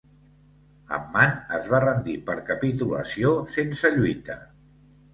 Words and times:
Amman 0.97 1.35
es 1.59 1.69
va 1.75 1.83
rendir 1.85 2.17
per 2.31 2.39
capitulació 2.51 3.37
sense 3.61 3.97
lluita. 4.01 4.43